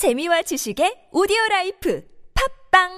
재미와 0.00 0.40
지식의 0.40 1.08
오디오 1.12 1.36
라이프 1.50 2.02
팝빵 2.72 2.88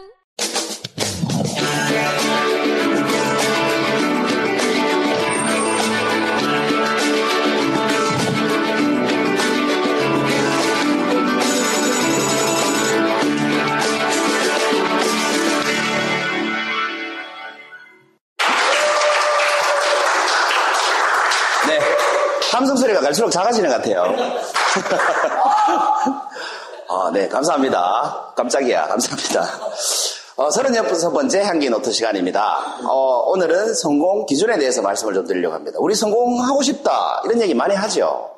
네. 21.66 21.80
함성 22.52 22.76
소리가 22.76 23.00
갈수록 23.00 23.28
작아지는 23.30 23.70
것 23.70 23.78
같아요. 23.78 24.14
아, 26.92 27.10
네. 27.10 27.26
감사합니다. 27.26 28.34
깜짝이야. 28.36 28.86
감사합니다. 28.86 29.48
어, 30.36 30.48
36번째 30.48 31.38
향기 31.40 31.70
노트 31.70 31.90
시간입니다. 31.90 32.58
어, 32.86 33.30
오늘은 33.30 33.72
성공 33.74 34.26
기준에 34.26 34.58
대해서 34.58 34.82
말씀을 34.82 35.14
좀 35.14 35.26
드리려고 35.26 35.54
합니다. 35.54 35.78
우리 35.80 35.94
성공하고 35.94 36.60
싶다. 36.62 37.22
이런 37.24 37.40
얘기 37.40 37.54
많이 37.54 37.74
하죠. 37.74 38.30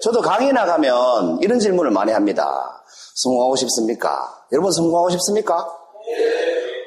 저도 0.00 0.22
강의 0.22 0.54
나 0.54 0.64
가면 0.64 1.40
이런 1.42 1.58
질문을 1.60 1.90
많이 1.90 2.12
합니다. 2.12 2.82
성공하고 3.16 3.56
싶습니까? 3.56 4.42
여러분 4.52 4.72
성공하고 4.72 5.10
싶습니까? 5.10 5.68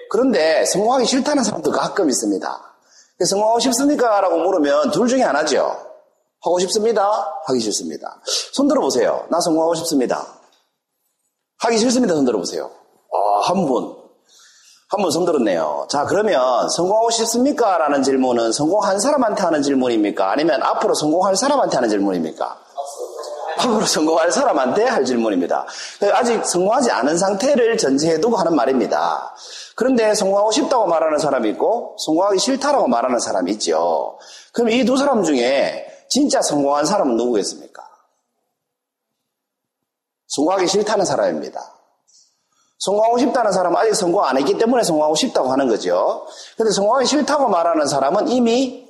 그런데 0.09 0.65
성공하기 0.65 1.05
싫다는 1.05 1.43
사람도 1.43 1.71
가끔 1.71 2.09
있습니다. 2.09 2.75
성공하고 3.23 3.59
싶습니까? 3.59 4.21
라고 4.21 4.37
물으면 4.37 4.89
둘 4.89 5.07
중에 5.07 5.21
하나죠. 5.21 5.77
하고 6.43 6.57
싶습니다. 6.59 7.31
하기 7.45 7.59
싫습니다. 7.59 8.19
손 8.53 8.67
들어보세요. 8.67 9.27
나 9.29 9.39
성공하고 9.39 9.75
싶습니다. 9.75 10.40
하기 11.61 11.77
싫습니다. 11.77 12.15
손 12.15 12.25
들어보세요. 12.25 12.69
아, 13.13 13.41
한 13.49 13.65
분. 13.65 13.95
한 14.89 15.01
분 15.01 15.09
손 15.09 15.23
들었네요. 15.25 15.87
자, 15.89 16.03
그러면 16.05 16.67
성공하고 16.69 17.11
싶습니까? 17.11 17.77
라는 17.77 18.03
질문은 18.03 18.51
성공한 18.51 18.99
사람한테 18.99 19.41
하는 19.41 19.61
질문입니까? 19.61 20.29
아니면 20.31 20.61
앞으로 20.63 20.93
성공할 20.95 21.37
사람한테 21.37 21.77
하는 21.77 21.87
질문입니까? 21.89 22.57
앞으로 23.57 23.85
성공할 23.85 24.31
사람한테 24.33 24.83
할 24.83 25.05
질문입니다. 25.05 25.65
아직 26.13 26.45
성공하지 26.45 26.91
않은 26.91 27.17
상태를 27.17 27.77
전제해두고 27.77 28.35
하는 28.35 28.53
말입니다. 28.55 29.33
그런데 29.75 30.13
성공하고 30.13 30.51
싶다고 30.51 30.87
말하는 30.87 31.19
사람이 31.19 31.49
있고 31.51 31.95
성공하기 32.05 32.39
싫다라고 32.39 32.87
말하는 32.89 33.19
사람이 33.19 33.49
있죠. 33.53 34.17
그럼 34.51 34.71
이 34.71 34.83
두 34.83 34.97
사람 34.97 35.23
중에 35.23 35.85
진짜 36.09 36.41
성공한 36.41 36.85
사람은 36.85 37.15
누구겠습니까? 37.15 37.81
성공하기 40.31 40.67
싫다는 40.67 41.05
사람입니다. 41.05 41.61
성공하고 42.79 43.19
싶다는 43.19 43.51
사람은 43.51 43.77
아직 43.77 43.93
성공 43.93 44.23
안 44.23 44.37
했기 44.37 44.57
때문에 44.57 44.83
성공하고 44.83 45.15
싶다고 45.15 45.51
하는 45.51 45.67
거죠. 45.67 46.25
근데 46.57 46.71
성공하기 46.71 47.05
싫다고 47.05 47.47
말하는 47.47 47.85
사람은 47.85 48.29
이미 48.29 48.89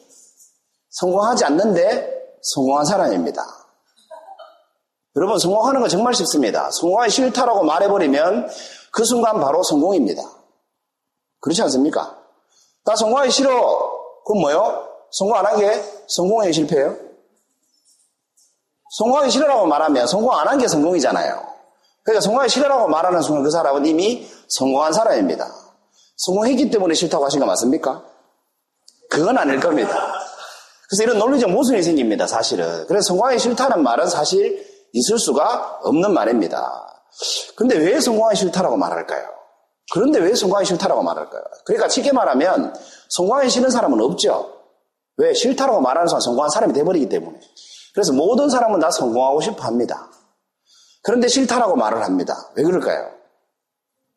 성공하지 0.92 1.46
않는데 1.46 2.38
성공한 2.42 2.86
사람입니다. 2.86 3.44
여러분, 5.18 5.40
성공하는 5.40 5.82
건 5.82 5.90
정말 5.90 6.14
쉽습니다. 6.14 6.70
성공하기 6.72 7.12
싫다라고 7.12 7.64
말해버리면 7.64 8.50
그 8.92 9.04
순간 9.04 9.42
바로 9.42 9.62
성공입니다. 9.64 10.22
그렇지 11.42 11.62
않습니까? 11.64 12.18
나 12.86 12.96
성공하기 12.96 13.32
싫어. 13.32 13.52
그럼 14.26 14.42
뭐요? 14.42 14.88
성공 15.12 15.38
안한게 15.38 15.84
성공의 16.08 16.54
실패예요? 16.54 17.11
성공하기 18.92 19.30
싫어라고 19.32 19.66
말하면 19.68 20.08
성공 20.08 20.34
안 20.34 20.48
한 20.48 20.58
게 20.60 20.68
성공이잖아요. 20.68 21.48
그러니까 22.04 22.22
성공하기 22.22 22.50
싫어라고 22.50 22.88
말하는 22.88 23.22
순간 23.22 23.44
그 23.44 23.52
사람은 23.52 23.86
이미 23.86 24.28
성공한 24.50 24.92
사람입니다. 24.94 25.48
성공했기 26.18 26.70
때문에 26.70 26.94
싫다고 26.94 27.26
하신 27.26 27.40
거 27.40 27.46
맞습니까? 27.46 28.04
그건 29.10 29.38
아닐 29.38 29.60
겁니다. 29.60 29.90
그래서 30.90 31.04
이런 31.04 31.20
논리적 31.20 31.50
모순이 31.52 31.82
생깁니다, 31.84 32.28
사실은. 32.28 32.86
그래서 32.88 33.08
성공하기 33.10 33.40
싫다는 33.40 33.82
말은 33.84 34.08
사실 34.08 34.66
있을 34.94 35.20
수가 35.20 35.80
없는 35.84 36.14
말입니다. 36.14 36.88
근데 37.56 37.78
왜 37.78 38.00
성공하기 38.02 38.36
싫다라고 38.38 38.78
말할까요? 38.78 39.26
그런데 39.94 40.20
왜 40.20 40.36
성공하기 40.36 40.66
싫다라고 40.68 41.02
말할까요? 41.04 41.44
그러니까 41.66 41.88
쉽게 41.90 42.12
말하면 42.12 42.74
성공하기 43.10 43.50
싫은 43.50 43.70
사람은 43.70 44.02
없죠. 44.02 44.54
왜? 45.18 45.34
싫다라고 45.34 45.80
말하는 45.82 46.08
사람은 46.08 46.22
성공한 46.22 46.50
사람이 46.50 46.74
돼버리기 46.74 47.08
때문에. 47.10 47.40
그래서 47.94 48.14
모든 48.14 48.50
사람은 48.50 48.80
다 48.80 48.90
성공하고 48.92 49.42
싶어 49.42 49.64
합니다. 49.64 50.10
그런데 51.04 51.28
싫다라고 51.28 51.76
말을 51.76 52.04
합니다. 52.04 52.36
왜 52.56 52.64
그럴까요? 52.64 53.12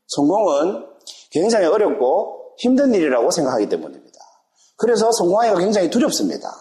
성공은 0.08 0.86
굉장히 1.30 1.66
어렵고 1.66 2.54
힘든 2.58 2.94
일이라고 2.94 3.30
생각하기 3.30 3.68
때문입니다. 3.68 4.18
그래서 4.76 5.10
성공하기가 5.12 5.58
굉장히 5.58 5.90
두렵습니다. 5.90 6.52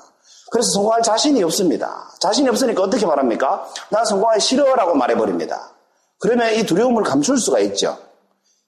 그래서 0.52 0.70
성공할 0.72 1.02
자신이 1.02 1.44
없습니다. 1.44 2.12
자신이 2.20 2.48
없으니까 2.50 2.84
어떻게 2.84 3.06
말합니까? 3.06 3.68
나 3.90 4.06
성공하기 4.06 4.40
싫어라고 4.40 4.96
말해버립니다. 4.96 5.72
그러면 6.20 6.54
이 6.54 6.64
두려움을 6.64 7.04
감출 7.04 7.38
수가 7.38 7.60
있죠. 7.60 7.98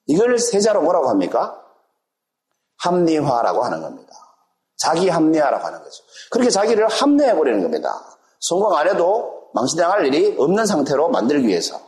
이걸 0.06 0.38
세자로 0.38 0.82
뭐라고 0.82 1.08
합니까? 1.08 1.62
합리화라고 2.78 3.64
하는 3.64 3.80
겁니다. 3.80 4.12
자기 4.76 5.08
합리화라고 5.08 5.64
하는 5.64 5.82
거죠. 5.82 6.04
그렇게 6.30 6.50
자기를 6.50 6.88
합리해버리는 6.88 7.62
겁니다. 7.62 8.15
성공 8.46 8.72
안 8.76 8.88
해도 8.88 9.48
망신당할 9.54 10.06
일이 10.06 10.36
없는 10.38 10.66
상태로 10.66 11.08
만들기 11.08 11.48
위해서. 11.48 11.80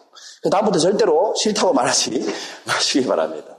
다음부터 0.50 0.80
절대로 0.80 1.32
싫다고 1.36 1.72
말하지 1.72 2.26
마시기 2.66 3.06
바랍니다. 3.06 3.56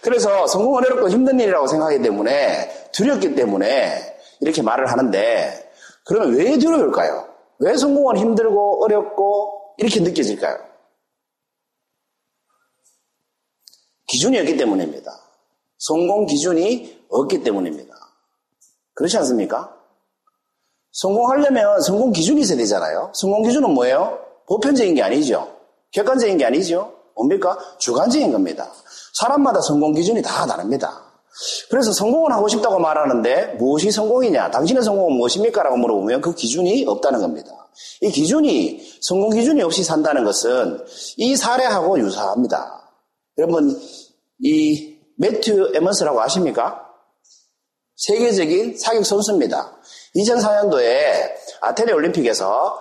그래서 0.00 0.46
성공은 0.46 0.84
어렵고 0.86 1.10
힘든 1.10 1.38
일이라고 1.38 1.66
생각하기 1.66 2.00
때문에 2.02 2.88
두렵기 2.92 3.34
때문에 3.34 4.18
이렇게 4.40 4.62
말을 4.62 4.90
하는데 4.90 5.72
그러면 6.06 6.34
왜 6.34 6.56
두려울까요? 6.56 7.28
왜 7.58 7.76
성공은 7.76 8.16
힘들고 8.16 8.82
어렵고 8.82 9.74
이렇게 9.76 10.00
느껴질까요? 10.00 10.56
기준이 14.06 14.38
없기 14.38 14.56
때문입니다. 14.56 15.10
성공 15.76 16.24
기준이 16.24 17.04
없기 17.10 17.42
때문입니다. 17.42 17.94
그렇지 18.94 19.18
않습니까? 19.18 19.81
성공하려면 20.92 21.80
성공 21.82 22.12
기준이 22.12 22.42
있어야 22.42 22.58
되잖아요. 22.58 23.12
성공 23.14 23.42
기준은 23.42 23.70
뭐예요? 23.70 24.18
보편적인 24.46 24.94
게 24.94 25.02
아니죠. 25.02 25.56
객관적인 25.92 26.38
게 26.38 26.44
아니죠. 26.44 26.92
뭡니까? 27.14 27.58
주관적인 27.78 28.32
겁니다. 28.32 28.70
사람마다 29.14 29.60
성공 29.60 29.92
기준이 29.92 30.22
다 30.22 30.46
다릅니다. 30.46 31.12
그래서 31.70 31.92
성공을 31.92 32.32
하고 32.32 32.48
싶다고 32.48 32.78
말하는데 32.78 33.54
무엇이 33.58 33.90
성공이냐? 33.90 34.50
당신의 34.50 34.82
성공은 34.82 35.16
무엇입니까? 35.16 35.62
라고 35.62 35.76
물어보면 35.78 36.20
그 36.20 36.34
기준이 36.34 36.84
없다는 36.86 37.20
겁니다. 37.20 37.50
이 38.02 38.10
기준이, 38.10 38.82
성공 39.00 39.30
기준이 39.30 39.62
없이 39.62 39.82
산다는 39.82 40.24
것은 40.24 40.84
이 41.16 41.36
사례하고 41.36 41.98
유사합니다. 41.98 42.82
여러분, 43.38 43.80
이 44.40 44.98
매튜 45.16 45.72
에먼스라고 45.74 46.20
아십니까? 46.20 46.86
세계적인 47.96 48.76
사격 48.76 49.04
선수입니다. 49.06 49.72
2004년도에 50.16 51.32
아테네 51.60 51.92
올림픽에서 51.92 52.78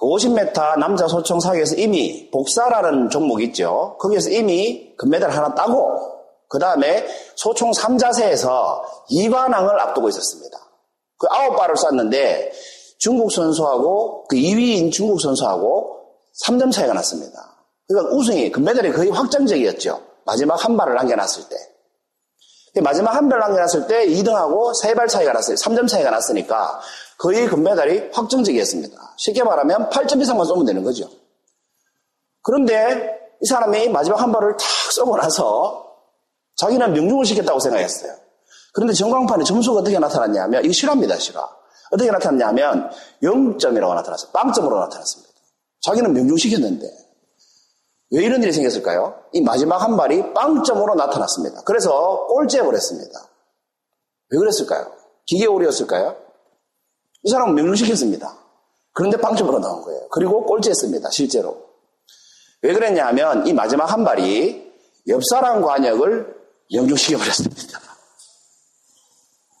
50m 0.00 0.78
남자 0.78 1.08
소총 1.08 1.40
사격에서 1.40 1.76
이미 1.76 2.30
복사라는 2.30 3.10
종목이 3.10 3.44
있죠. 3.46 3.96
거기에서 4.00 4.30
이미 4.30 4.94
금메달 4.96 5.30
하나 5.30 5.54
따고 5.54 5.96
그 6.48 6.58
다음에 6.58 7.06
소총 7.36 7.72
3자세에서 7.72 8.80
2관왕을 9.10 9.78
앞두고 9.78 10.08
있었습니다. 10.08 10.58
그 11.18 11.26
9발을 11.26 11.76
쐈는데 11.76 12.52
중국 12.98 13.32
선수하고 13.32 14.24
그 14.28 14.36
2위인 14.36 14.92
중국 14.92 15.20
선수하고 15.20 15.98
3점 16.46 16.72
차이가 16.72 16.94
났습니다. 16.94 17.58
그러니까 17.86 18.14
우승이 18.14 18.50
금메달이 18.50 18.92
거의 18.92 19.10
확정적이었죠. 19.10 20.00
마지막 20.24 20.62
한 20.64 20.76
발을 20.76 20.94
남겨놨을 20.94 21.48
때. 21.48 21.56
마지막 22.82 23.14
한 23.14 23.28
발을 23.28 23.40
남겨놨을 23.40 23.86
때 23.86 24.06
2등하고 24.06 24.72
3발 24.82 25.08
차이가 25.08 25.32
났어요. 25.32 25.56
3점 25.56 25.88
차이가 25.88 26.10
났으니까 26.10 26.80
거의 27.18 27.46
금메달이 27.46 28.10
확정적이었습니다. 28.12 29.14
쉽게 29.16 29.42
말하면 29.42 29.90
8점 29.90 30.20
이상만 30.20 30.46
쏘면 30.46 30.66
되는 30.66 30.84
거죠. 30.84 31.08
그런데 32.42 33.18
이 33.40 33.46
사람이 33.46 33.88
마지막 33.88 34.20
한 34.20 34.32
발을 34.32 34.52
탁 34.52 34.66
쏘고 34.92 35.16
나서 35.16 35.86
자기는 36.56 36.92
명중을 36.92 37.24
시켰다고 37.24 37.60
생각했어요. 37.60 38.12
그런데 38.72 38.92
전광판에 38.94 39.44
점수가 39.44 39.80
어떻게 39.80 39.98
나타났냐면 39.98 40.64
이거 40.64 40.72
실화입니다, 40.72 41.16
실화. 41.18 41.48
어떻게 41.90 42.10
나타났냐면 42.10 42.90
0점이라고 43.22 43.94
나타났어요. 43.94 44.30
빵점으로 44.32 44.78
나타났습니다. 44.80 45.32
자기는 45.80 46.12
명중시켰는데 46.12 46.86
왜 48.10 48.24
이런 48.24 48.42
일이 48.42 48.52
생겼을까요? 48.52 49.22
이 49.32 49.42
마지막 49.42 49.78
한 49.78 49.96
발이 49.96 50.32
빵점으로 50.32 50.94
나타났습니다. 50.94 51.62
그래서 51.64 52.26
꼴찌해 52.26 52.62
버렸습니다. 52.62 53.28
왜 54.30 54.38
그랬을까요? 54.38 54.92
기계오류였을까요? 55.26 56.16
이 57.22 57.30
사람은 57.30 57.54
명중시켰습니다. 57.54 58.38
그런데 58.92 59.18
빵점으로 59.18 59.58
나온 59.58 59.82
거예요. 59.82 60.08
그리고 60.10 60.44
꼴찌했습니다. 60.46 61.10
실제로. 61.10 61.68
왜 62.62 62.72
그랬냐 62.72 63.06
하면 63.08 63.46
이 63.46 63.52
마지막 63.52 63.84
한 63.92 64.04
발이 64.04 64.72
옆사람 65.06 65.62
관역을 65.62 66.36
영종시켜버렸습니다. 66.72 67.80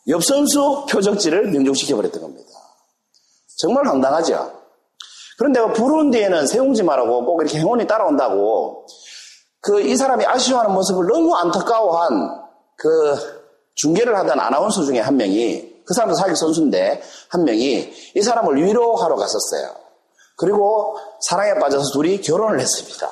옆 0.08 0.24
선수 0.24 0.86
표적지를 0.90 1.50
명종시켜버렸던 1.50 2.20
겁니다. 2.22 2.50
정말 3.58 3.86
황당하죠? 3.86 4.57
그런데 5.38 5.60
그 5.60 5.72
부룬디에는 5.72 6.46
세웅지 6.46 6.82
말하고 6.82 7.24
꼭 7.24 7.40
이렇게 7.40 7.58
행운이 7.58 7.86
따라온다고 7.86 8.86
그 9.60 9.80
이 9.80 9.96
사람이 9.96 10.24
아쉬워하는 10.24 10.74
모습을 10.74 11.06
너무 11.06 11.34
안타까워한 11.36 12.42
그 12.76 13.16
중계를 13.74 14.16
하던 14.16 14.38
아나운서 14.40 14.84
중에 14.84 15.00
한 15.00 15.16
명이 15.16 15.82
그 15.84 15.94
사람도 15.94 16.14
사기 16.14 16.34
선수인데 16.34 17.02
한 17.28 17.44
명이 17.44 17.92
이 18.14 18.22
사람을 18.22 18.56
위로하러 18.56 19.16
갔었어요. 19.16 19.74
그리고 20.36 20.96
사랑에 21.20 21.54
빠져서 21.58 21.92
둘이 21.92 22.20
결혼을 22.20 22.60
했습니다. 22.60 23.10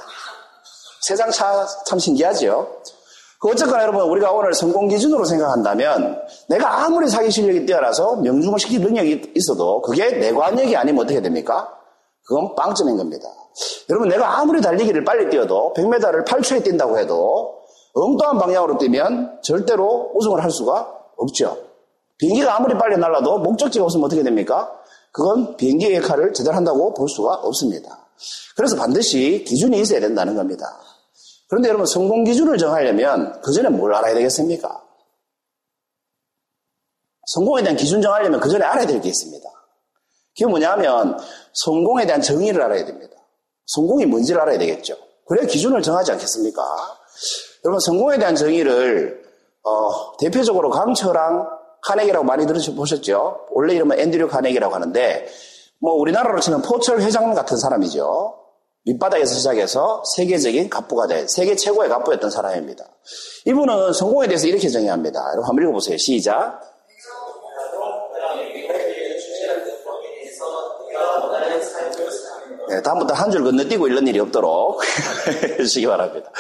세상 1.02 1.30
참 1.30 1.98
신기하죠? 1.98 2.80
그 3.40 3.50
어쨌거나 3.50 3.82
여러분 3.82 4.02
우리가 4.02 4.32
오늘 4.32 4.54
성공 4.54 4.88
기준으로 4.88 5.24
생각한다면 5.24 6.22
내가 6.48 6.84
아무리 6.84 7.08
사기 7.08 7.30
실력이 7.30 7.66
뛰어나서 7.66 8.16
명중을 8.16 8.58
시킬 8.58 8.80
능력이 8.80 9.32
있어도 9.34 9.82
그게 9.82 10.08
내 10.10 10.32
관역이 10.32 10.76
아니면 10.76 11.04
어떻게 11.04 11.20
됩니까? 11.20 11.76
그건 12.26 12.54
빵점인 12.56 12.96
겁니다. 12.96 13.28
여러분 13.88 14.08
내가 14.08 14.38
아무리 14.38 14.60
달리기를 14.60 15.04
빨리 15.04 15.30
뛰어도 15.30 15.72
100m를 15.76 16.26
8초에 16.26 16.64
뛴다고 16.64 16.98
해도 16.98 17.62
엉뚱한 17.94 18.38
방향으로 18.38 18.76
뛰면 18.78 19.40
절대로 19.42 20.10
우승을 20.14 20.42
할 20.42 20.50
수가 20.50 20.92
없죠. 21.16 21.56
비행기가 22.18 22.56
아무리 22.56 22.76
빨리 22.76 22.96
날라도 22.98 23.38
목적지가 23.38 23.84
없으면 23.84 24.04
어떻게 24.06 24.22
됩니까? 24.22 24.70
그건 25.12 25.56
비행기의 25.56 25.96
역할을 25.96 26.34
제대로 26.34 26.56
한다고 26.56 26.92
볼 26.92 27.08
수가 27.08 27.34
없습니다. 27.34 28.06
그래서 28.56 28.76
반드시 28.76 29.44
기준이 29.46 29.80
있어야 29.80 30.00
된다는 30.00 30.34
겁니다. 30.34 30.66
그런데 31.48 31.68
여러분 31.68 31.86
성공 31.86 32.24
기준을 32.24 32.58
정하려면 32.58 33.40
그 33.40 33.52
전에 33.52 33.68
뭘 33.68 33.94
알아야 33.94 34.14
되겠습니까? 34.14 34.82
성공에 37.26 37.62
대한 37.62 37.76
기준 37.76 38.02
정하려면 38.02 38.40
그 38.40 38.48
전에 38.48 38.64
알아야 38.64 38.86
될 38.86 39.00
게 39.00 39.08
있습니다. 39.08 39.48
그게 40.36 40.46
뭐냐면 40.46 41.18
성공에 41.54 42.04
대한 42.04 42.20
정의를 42.20 42.60
알아야 42.62 42.84
됩니다. 42.84 43.16
성공이 43.66 44.06
뭔지를 44.06 44.40
알아야 44.40 44.58
되겠죠. 44.58 44.96
그래야 45.26 45.46
기준을 45.46 45.82
정하지 45.82 46.12
않겠습니까? 46.12 46.62
여러분 47.64 47.80
성공에 47.80 48.18
대한 48.18 48.36
정의를 48.36 49.24
어, 49.64 50.16
대표적으로 50.18 50.70
강철랑 50.70 51.48
카네기라고 51.82 52.24
많이 52.24 52.46
들으셔보셨죠? 52.46 53.46
원래 53.50 53.74
이름은 53.74 53.98
앤드류 53.98 54.28
카네기라고 54.28 54.74
하는데 54.74 55.26
뭐 55.80 55.94
우리나라로 55.94 56.40
치면 56.40 56.62
포철 56.62 57.00
회장 57.00 57.34
같은 57.34 57.56
사람이죠. 57.56 58.34
밑바닥에서 58.84 59.34
시작해서 59.34 60.02
세계적인 60.14 60.70
갑부가 60.70 61.08
된 61.08 61.26
세계 61.26 61.56
최고의 61.56 61.88
갑부였던 61.88 62.30
사람입니다. 62.30 62.84
이분은 63.46 63.92
성공에 63.92 64.28
대해서 64.28 64.46
이렇게 64.46 64.68
정의합니다. 64.68 65.20
여러분 65.32 65.44
한번 65.44 65.64
읽어보세요. 65.64 65.96
시작. 65.96 66.60
네, 72.68 72.82
다음부터 72.82 73.14
한 73.14 73.30
줄 73.30 73.44
건너뛰고 73.44 73.86
읽는 73.88 74.06
일이 74.08 74.18
없도록 74.20 74.80
해주시기 75.58 75.86
바랍니다. 75.86 76.30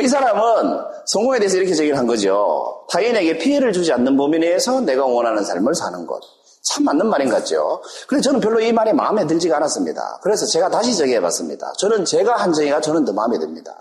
이 0.00 0.08
사람은 0.08 0.80
성공에 1.06 1.38
대해서 1.38 1.56
이렇게 1.58 1.74
정의를 1.74 1.98
한 1.98 2.06
거죠. 2.06 2.84
타인에게 2.90 3.38
피해를 3.38 3.72
주지 3.72 3.92
않는 3.92 4.16
범위 4.16 4.38
내에서 4.38 4.80
내가 4.80 5.04
원하는 5.06 5.44
삶을 5.44 5.74
사는 5.74 6.06
것. 6.06 6.20
참 6.62 6.84
맞는 6.84 7.06
말인 7.06 7.28
것 7.30 7.36
같죠. 7.36 7.80
그런데 8.06 8.22
저는 8.24 8.40
별로 8.40 8.60
이 8.60 8.72
말이 8.72 8.92
마음에 8.92 9.26
들지가 9.26 9.56
않았습니다. 9.56 10.20
그래서 10.22 10.44
제가 10.46 10.68
다시 10.68 10.94
정의해 10.96 11.20
봤습니다. 11.20 11.72
저는 11.78 12.04
제가 12.04 12.36
한 12.36 12.52
정의가 12.52 12.80
저는 12.80 13.04
더 13.04 13.12
마음에 13.12 13.38
듭니다. 13.38 13.74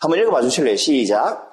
한번 0.00 0.18
읽어봐 0.20 0.42
주실래요? 0.42 0.76
시작. 0.76 1.46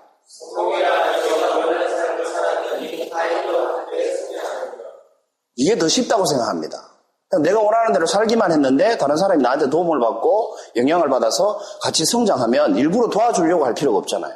이게 5.56 5.78
더 5.78 5.88
쉽다고 5.88 6.25
생각합니다. 6.25 6.94
내가 7.40 7.60
원하는 7.60 7.94
대로 7.94 8.06
살기만 8.06 8.52
했는데 8.52 8.98
다른 8.98 9.18
사람이 9.18 9.42
나한테 9.42 9.70
도움을 9.70 10.00
받고 10.00 10.56
영향을 10.76 11.10
받아서 11.10 11.60
같이 11.82 12.06
성장하면 12.06 12.76
일부러 12.76 13.10
도와주려고 13.10 13.66
할 13.66 13.74
필요가 13.74 13.98
없잖아요. 14.00 14.34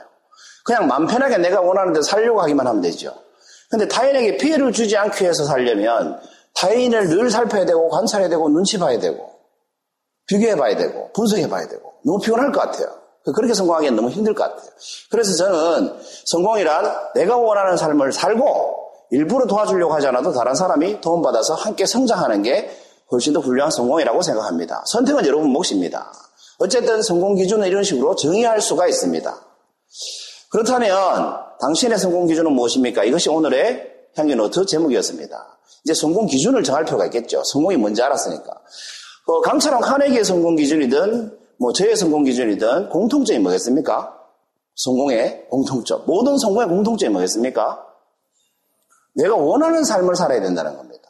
그냥 0.66 0.88
마음 0.88 1.07
편하게 1.07 1.38
내가 1.38 1.62
원하는 1.62 1.94
대로 1.94 2.04
살려고 2.04 2.42
하기만 2.42 2.68
하면 2.68 2.81
되죠. 2.81 3.13
근데 3.69 3.88
타인에게 3.88 4.38
피해를 4.38 4.72
주지 4.72 4.98
않기 4.98 5.24
위해서 5.24 5.44
살려면 5.46 6.19
타인을 6.56 7.10
늘 7.10 7.30
살펴야 7.30 7.66
되고 7.66 7.90
관찰해야 7.90 8.30
되고 8.30 8.50
눈치 8.50 8.78
봐야 8.78 9.00
되고 9.00 9.30
비교해 10.28 10.56
봐야 10.56 10.75
되고 10.75 11.12
분석해 11.13 11.50
봐야 11.50 11.68
되고 11.68 11.94
너무 12.06 12.19
피곤할 12.19 12.52
것 12.52 12.60
같아요. 12.62 12.88
그렇게 13.36 13.54
성공하기엔 13.54 13.95
너무 13.95 14.10
힘들 14.10 14.34
것 14.34 14.44
같아요. 14.44 14.69
그래서 15.12 15.36
저는 15.36 15.95
성공이란 16.25 17.12
내가 17.16 17.38
원하는 17.38 17.78
삶을 17.78 18.12
살고 18.12 18.80
일부러 19.12 19.45
도와주려고 19.45 19.94
하지 19.94 20.07
않아도 20.07 20.31
다른 20.31 20.56
사람이 20.56 21.02
도움받아서 21.02 21.56
함께 21.56 21.86
성장하는 21.86 22.44
게 22.44 22.69
훨씬 23.11 23.33
더 23.33 23.39
훌륭한 23.39 23.71
성공이라고 23.71 24.21
생각합니다. 24.21 24.83
선택은 24.85 25.25
여러분 25.25 25.50
몫입니다. 25.50 26.11
어쨌든 26.59 27.01
성공 27.01 27.35
기준은 27.35 27.67
이런 27.67 27.83
식으로 27.83 28.15
정의할 28.15 28.61
수가 28.61 28.88
있습니다. 28.88 29.50
그렇다면 30.50 31.39
당신의 31.61 31.97
성공 31.97 32.27
기준은 32.27 32.51
무엇입니까? 32.51 33.03
이것이 33.03 33.29
오늘의 33.29 33.88
향기 34.15 34.35
노트 34.35 34.65
제목이었습니다. 34.65 35.59
이제 35.83 35.94
성공 35.94 36.25
기준을 36.25 36.63
정할 36.63 36.85
필요가 36.85 37.06
있겠죠. 37.06 37.44
성공이 37.44 37.77
뭔지 37.77 38.01
알았으니까. 38.01 38.51
어, 39.27 39.41
강철왕 39.42 39.80
카네기의 39.81 40.25
성공 40.25 40.56
기준이든 40.56 41.38
뭐 41.59 41.71
저의 41.73 41.95
성공 41.95 42.23
기준이든 42.23 42.89
공통점이 42.89 43.39
뭐겠습니까? 43.39 44.15
성공의 44.75 45.47
공통점. 45.50 46.03
모든 46.06 46.38
성공의 46.38 46.67
공통점이 46.67 47.13
뭐겠습니까? 47.13 47.85
내가 49.15 49.35
원하는 49.35 49.83
삶을 49.83 50.15
살아야 50.15 50.41
된다는 50.41 50.75
겁니다. 50.77 51.09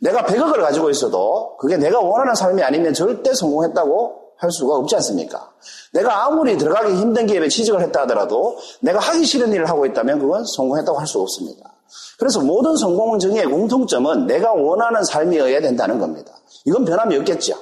내가 0.00 0.24
100억을 0.24 0.60
가지고 0.60 0.90
있어도 0.90 1.56
그게 1.58 1.76
내가 1.76 2.00
원하는 2.00 2.34
삶이 2.34 2.62
아니면 2.62 2.94
절대 2.94 3.34
성공했다고 3.34 4.26
할 4.38 4.50
수가 4.50 4.74
없지 4.76 4.94
않습니까? 4.96 5.52
내가 5.92 6.26
아무리 6.26 6.58
들어가기 6.58 6.94
힘든 6.94 7.26
기업에 7.26 7.48
취직을 7.48 7.80
했다 7.80 8.02
하더라도 8.02 8.58
내가 8.80 8.98
하기 8.98 9.24
싫은 9.24 9.52
일을 9.52 9.68
하고 9.68 9.86
있다면 9.86 10.18
그건 10.18 10.44
성공했다고 10.44 10.98
할 10.98 11.06
수가 11.06 11.22
없습니다. 11.22 11.72
그래서 12.18 12.40
모든 12.40 12.76
성공 12.76 13.18
정의 13.18 13.44
공통점은 13.46 14.26
내가 14.26 14.52
원하는 14.52 15.04
삶이어야 15.04 15.60
된다는 15.60 15.98
겁니다. 15.98 16.32
이건 16.64 16.84
변함이 16.84 17.16
없겠죠. 17.16 17.54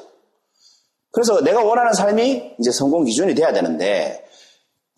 그래서 1.12 1.40
내가 1.42 1.62
원하는 1.62 1.92
삶이 1.92 2.56
이제 2.58 2.72
성공 2.72 3.04
기준이 3.04 3.34
돼야 3.34 3.52
되는데 3.52 4.24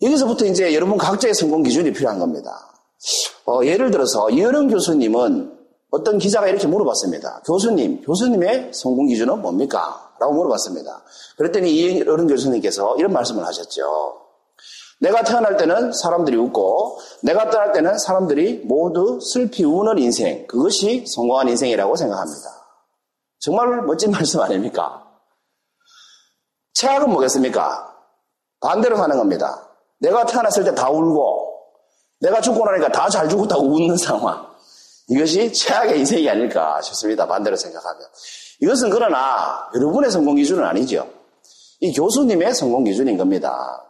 여기서부터 0.01 0.45
이제 0.45 0.73
여러분 0.73 0.97
각자의 0.97 1.33
성공 1.33 1.61
기준이 1.63 1.91
필요한 1.93 2.17
겁니다. 2.17 2.73
어, 3.45 3.63
예를 3.63 3.91
들어서 3.91 4.29
이현영 4.29 4.67
교수님은 4.67 5.56
어떤 5.97 6.17
기자가 6.17 6.47
이렇게 6.47 6.67
물어봤습니다. 6.67 7.41
교수님, 7.45 8.01
교수님의 8.03 8.71
성공 8.73 9.07
기준은 9.07 9.41
뭡니까? 9.41 10.11
라고 10.19 10.33
물어봤습니다. 10.33 11.03
그랬더니 11.37 11.71
이현영 11.71 12.27
교수님께서 12.27 12.95
이런 12.97 13.13
말씀을 13.13 13.45
하셨죠. 13.45 14.21
내가 14.99 15.23
태어날 15.23 15.57
때는 15.57 15.91
사람들이 15.93 16.37
웃고 16.37 16.99
내가 17.21 17.49
떠날 17.51 17.71
때는 17.71 17.99
사람들이 17.99 18.63
모두 18.65 19.19
슬피 19.21 19.63
우는 19.63 19.99
인생 19.99 20.47
그것이 20.47 21.05
성공한 21.07 21.47
인생이라고 21.49 21.95
생각합니다. 21.95 22.49
정말 23.39 23.81
멋진 23.83 24.09
말씀 24.11 24.41
아닙니까? 24.41 25.03
최악은 26.73 27.09
뭐겠습니까? 27.11 27.93
반대로 28.59 28.97
사는 28.97 29.15
겁니다. 29.17 29.69
내가 29.99 30.25
태어났을 30.25 30.63
때 30.63 30.73
다 30.73 30.89
울고 30.89 31.47
내가 32.19 32.41
죽고 32.41 32.65
나니까 32.65 32.91
다 32.91 33.07
잘 33.09 33.29
죽었다고 33.29 33.63
웃는 33.63 33.97
상황 33.97 34.47
이것이 35.09 35.53
최악의 35.53 35.99
인생이 35.99 36.29
아닐까 36.29 36.81
싶습니다. 36.81 37.25
반대로 37.27 37.55
생각하면 37.55 38.01
이것은 38.61 38.89
그러나 38.89 39.69
여러분의 39.75 40.11
성공 40.11 40.35
기준은 40.35 40.63
아니죠. 40.63 41.09
이 41.79 41.93
교수님의 41.93 42.53
성공 42.55 42.83
기준인 42.83 43.17
겁니다. 43.17 43.83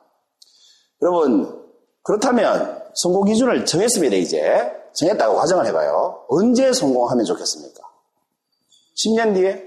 여러분, 1.01 1.65
그렇다면 2.03 2.83
성공 2.95 3.25
기준을 3.25 3.65
정했습니다, 3.65 4.15
이제. 4.15 4.73
정했다고 4.93 5.35
가정을 5.35 5.67
해봐요. 5.67 6.25
언제 6.27 6.73
성공하면 6.73 7.23
좋겠습니까? 7.25 7.83
10년 8.97 9.35
뒤에? 9.35 9.63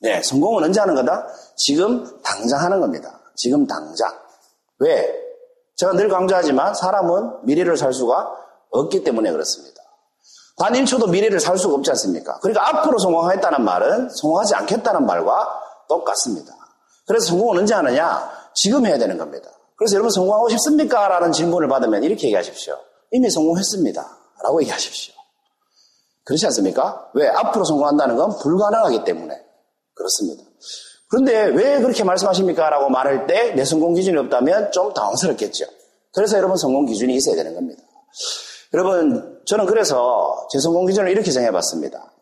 네, 0.00 0.22
성공은 0.22 0.64
언제 0.64 0.80
하는 0.80 0.94
거다? 0.94 1.28
지금 1.56 2.20
당장 2.22 2.60
하는 2.60 2.80
겁니다. 2.80 3.20
지금 3.36 3.66
당장. 3.66 4.12
왜? 4.80 5.14
제가 5.76 5.92
늘 5.92 6.08
강조하지만 6.08 6.74
사람은 6.74 7.44
미래를 7.44 7.76
살 7.76 7.92
수가 7.92 8.36
없기 8.70 9.04
때문에 9.04 9.30
그렇습니다. 9.32 9.82
단 10.58 10.72
1초도 10.72 11.08
미래를 11.10 11.38
살 11.40 11.56
수가 11.56 11.74
없지 11.74 11.90
않습니까? 11.90 12.38
그러니까 12.40 12.68
앞으로 12.68 12.98
성공하겠다는 12.98 13.64
말은 13.64 14.10
성공하지 14.10 14.54
않겠다는 14.56 15.06
말과 15.06 15.60
똑같습니다. 15.88 16.52
그래서 17.06 17.26
성공은 17.28 17.58
언제 17.60 17.74
하느냐? 17.74 18.30
지금 18.54 18.84
해야 18.86 18.98
되는 18.98 19.16
겁니다. 19.18 19.48
그래서 19.76 19.94
여러분 19.94 20.10
성공하고 20.10 20.48
싶습니까? 20.50 21.06
라는 21.08 21.30
질문을 21.32 21.68
받으면 21.68 22.02
이렇게 22.02 22.26
얘기하십시오. 22.26 22.76
이미 23.12 23.30
성공했습니다. 23.30 24.18
라고 24.42 24.60
얘기하십시오. 24.62 25.14
그렇지 26.24 26.44
않습니까? 26.46 27.08
왜? 27.14 27.28
앞으로 27.28 27.64
성공한다는 27.64 28.16
건 28.16 28.36
불가능하기 28.38 29.04
때문에 29.04 29.34
그렇습니다. 29.94 30.42
그런데 31.08 31.44
왜 31.46 31.80
그렇게 31.80 32.04
말씀하십니까? 32.04 32.68
라고 32.68 32.90
말할 32.90 33.26
때 33.26 33.54
내 33.54 33.64
성공 33.64 33.94
기준이 33.94 34.18
없다면 34.18 34.72
좀 34.72 34.92
당황스럽겠죠. 34.92 35.64
그래서 36.12 36.36
여러분 36.36 36.56
성공 36.56 36.84
기준이 36.84 37.14
있어야 37.14 37.36
되는 37.36 37.54
겁니다. 37.54 37.82
여러분, 38.74 39.40
저는 39.46 39.66
그래서 39.66 40.46
제 40.50 40.58
성공 40.58 40.86
기준을 40.86 41.10
이렇게 41.10 41.30
정해봤습니다. 41.30 42.12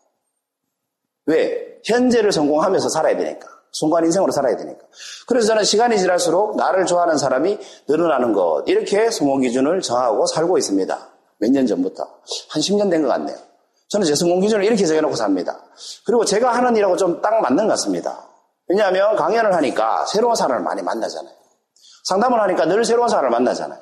왜? 1.25 1.79
현재를 1.85 2.31
성공하면서 2.31 2.89
살아야 2.89 3.17
되니까. 3.17 3.47
순간 3.71 4.05
인생으로 4.05 4.31
살아야 4.31 4.55
되니까. 4.55 4.79
그래서 5.27 5.47
저는 5.47 5.63
시간이 5.63 5.99
지날수록 5.99 6.55
나를 6.55 6.85
좋아하는 6.85 7.17
사람이 7.17 7.59
늘어나는 7.87 8.33
것. 8.33 8.63
이렇게 8.65 9.11
성공 9.11 9.41
기준을 9.41 9.81
정하고 9.81 10.25
살고 10.25 10.57
있습니다. 10.57 11.09
몇 11.39 11.51
년 11.51 11.67
전부터. 11.67 12.03
한 12.49 12.61
10년 12.61 12.89
된 12.89 13.03
것 13.03 13.09
같네요. 13.09 13.37
저는 13.89 14.05
제 14.07 14.15
성공 14.15 14.39
기준을 14.39 14.65
이렇게 14.65 14.85
정해놓고 14.85 15.15
삽니다. 15.15 15.59
그리고 16.05 16.25
제가 16.25 16.51
하는 16.53 16.75
일하고 16.75 16.97
좀 16.97 17.21
딱 17.21 17.39
맞는 17.41 17.65
것 17.67 17.73
같습니다. 17.73 18.27
왜냐하면 18.67 19.15
강연을 19.15 19.53
하니까 19.53 20.05
새로운 20.07 20.35
사람을 20.35 20.63
많이 20.63 20.81
만나잖아요. 20.81 21.33
상담을 22.05 22.41
하니까 22.41 22.65
늘 22.65 22.83
새로운 22.83 23.07
사람을 23.09 23.29
만나잖아요. 23.29 23.79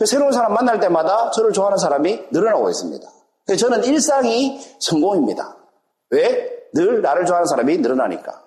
그 0.00 0.06
새로운 0.06 0.32
사람 0.32 0.54
만날 0.54 0.80
때마다 0.80 1.30
저를 1.30 1.52
좋아하는 1.52 1.76
사람이 1.76 2.28
늘어나고 2.32 2.70
있습니다. 2.70 3.06
저는 3.58 3.84
일상이 3.84 4.58
성공입니다. 4.80 5.56
왜? 6.08 6.48
늘 6.72 7.02
나를 7.02 7.26
좋아하는 7.26 7.46
사람이 7.46 7.76
늘어나니까. 7.78 8.42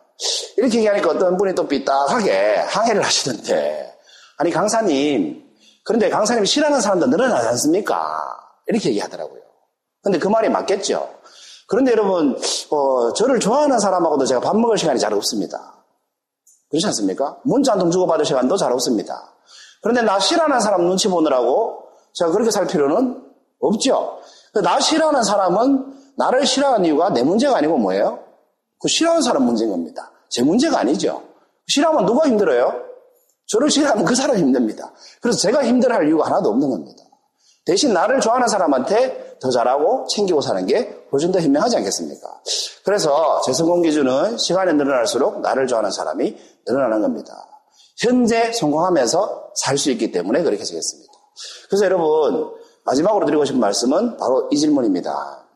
이렇게 0.58 0.80
얘기하니까 0.80 1.12
어떤 1.12 1.38
분이 1.38 1.54
또 1.54 1.68
삐딱하게 1.68 2.56
항해를 2.68 3.04
하시던데, 3.04 3.94
아니, 4.38 4.50
강사님, 4.50 5.44
그런데 5.86 6.10
강사님 6.10 6.44
싫어하는 6.44 6.82
사람도 6.82 7.06
늘어나지 7.06 7.48
않습니까? 7.50 8.20
이렇게 8.66 8.90
얘기하더라고요. 8.90 9.42
근데 10.02 10.18
그 10.18 10.28
말이 10.30 10.50
맞겠죠. 10.50 11.08
그런데 11.68 11.92
여러분, 11.92 12.36
어, 12.72 13.14
저를 13.14 13.40
좋아하는 13.40 13.78
사람하고도 13.80 14.26
제가 14.26 14.40
밥 14.42 14.58
먹을 14.58 14.76
시간이 14.80 15.00
잘 15.00 15.14
없습니다. 15.14 15.84
그렇지 16.72 16.88
않습니까? 16.88 17.38
문자 17.44 17.74
한 17.74 17.80
통 17.80 17.92
주고받을 17.92 18.26
시간도 18.26 18.58
잘 18.58 18.72
없습니다. 18.72 19.30
그런데 19.84 20.02
나 20.02 20.18
싫어하는 20.18 20.60
사람 20.62 20.86
눈치 20.86 21.10
보느라고 21.10 21.84
제가 22.14 22.32
그렇게 22.32 22.50
살 22.50 22.66
필요는 22.66 23.22
없죠. 23.60 24.18
나 24.64 24.80
싫어하는 24.80 25.24
사람은 25.24 25.94
나를 26.18 26.46
싫어하는 26.46 26.86
이유가 26.86 27.10
내 27.10 27.22
문제가 27.22 27.58
아니고 27.58 27.78
뭐예요? 27.78 28.20
그 28.80 28.88
싫어하는 28.88 29.22
사람 29.22 29.44
문제인 29.44 29.70
겁니다. 29.70 30.12
제 30.30 30.42
문제가 30.42 30.80
아니죠. 30.80 31.22
싫어하면 31.68 32.06
누가 32.06 32.28
힘들어요? 32.28 32.82
저를 33.48 33.70
싫어하면 33.70 34.06
그 34.06 34.16
사람이 34.16 34.40
힘듭니다. 34.40 34.92
그래서 35.22 35.38
제가 35.40 35.66
힘들어할 35.66 36.08
이유가 36.08 36.28
하나도 36.28 36.50
없는 36.50 36.70
겁니다. 36.70 37.04
대신 37.66 37.94
나를 37.94 38.20
좋아하는 38.20 38.48
사람한테 38.48 39.38
더 39.42 39.50
잘하고 39.50 40.08
챙기고 40.08 40.40
사는 40.42 40.66
게 40.66 40.98
훨씬 41.12 41.32
더 41.32 41.40
현명하지 41.40 41.78
않겠습니까? 41.78 42.28
그래서 42.86 43.42
제 43.46 43.52
성공 43.52 43.82
기준은 43.82 44.38
시간이 44.38 44.74
늘어날수록 44.74 45.42
나를 45.42 45.68
좋아하는 45.68 45.92
사람이 45.92 46.38
늘어나는 46.68 47.02
겁니다. 47.02 47.53
현재 47.98 48.52
성공하면서 48.52 49.52
살 49.56 49.78
수 49.78 49.92
있기 49.92 50.12
때문에 50.12 50.42
그렇게 50.42 50.64
되겠습니다. 50.64 51.14
그래서 51.70 51.86
여러분 51.86 52.54
마지막으로 52.86 53.26
드리고 53.26 53.46
싶은 53.46 53.60
말씀은 53.60 54.18
바로 54.18 54.50
이 54.52 54.58
질문입니다. 54.58 55.48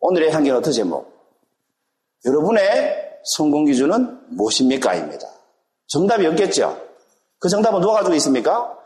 오늘의 0.00 0.30
향기노트 0.32 0.72
제목 0.72 1.10
여러분의 2.24 3.08
성공 3.24 3.64
기준은 3.64 4.36
무엇입니까? 4.36 4.94
입니다. 4.94 5.26
정답이 5.88 6.26
없겠죠? 6.26 6.80
그 7.38 7.48
정답은 7.48 7.80
누가 7.80 7.94
가지고 7.94 8.14
있습니까? 8.16 8.76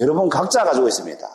여러분 0.00 0.28
각자 0.28 0.64
가지고 0.64 0.88
있습니다. 0.88 1.26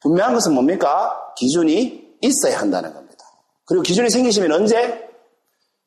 분명한 0.00 0.34
것은 0.34 0.52
뭡니까? 0.54 1.32
기준이 1.36 2.16
있어야 2.20 2.60
한다는 2.60 2.92
겁니다. 2.92 3.24
그리고 3.66 3.82
기준이 3.82 4.10
생기시면 4.10 4.52
언제? 4.52 5.08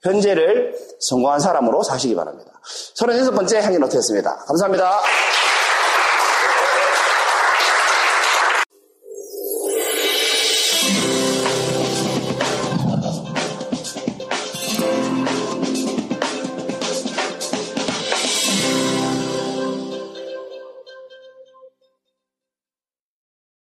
현재를 0.04 0.74
성공한 1.00 1.40
사람으로 1.40 1.84
사시기 1.84 2.16
바랍니다. 2.16 2.52
36번째 3.00 3.62
향기 3.62 3.80
노트였습니다. 3.80 4.36
감사합니다. 4.48 5.00